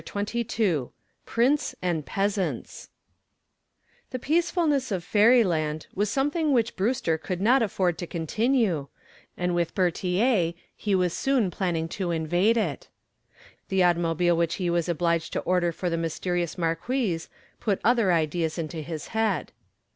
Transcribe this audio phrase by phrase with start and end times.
[0.03, 0.85] CHAPTER XXII
[1.27, 2.89] PRINCE AND PEASANTS
[4.09, 8.87] The peacefulness of fairyland was something which Brewster could not afford to continue,
[9.37, 12.87] and with Bertier he was soon planning to invade it,
[13.69, 17.29] The automobile which he was obliged to order for the mysterious marquise
[17.59, 19.51] put other ideas into his head.